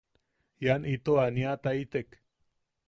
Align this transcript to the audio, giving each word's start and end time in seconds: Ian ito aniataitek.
Ian 0.65 0.83
ito 0.93 1.13
aniataitek. 1.25 2.09